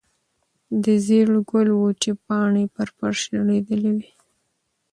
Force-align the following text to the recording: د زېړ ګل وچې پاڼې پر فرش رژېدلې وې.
د 0.83 0.85
زېړ 1.05 1.29
ګل 1.49 1.69
وچې 1.81 2.11
پاڼې 2.25 2.65
پر 2.75 2.87
فرش 2.97 3.19
رژېدلې 3.35 3.91
وې. 3.97 4.09